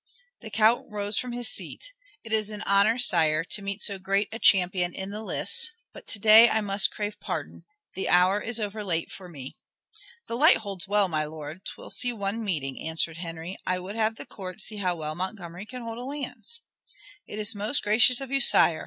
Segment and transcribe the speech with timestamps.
[0.39, 1.91] The Count rose from his seat.
[2.23, 6.07] "It is an honor, sire, to meet so great a champion in the lists, but
[6.07, 7.65] to day I must crave pardon.
[7.93, 9.57] The hour is over late for me."
[10.27, 11.63] "The light holds well, my lord.
[11.65, 13.57] 'Twill see one meeting," answered Henry.
[13.67, 16.61] "I would have the court see how well Montgomery can hold a lance."
[17.27, 18.79] "It is most gracious of you, sire.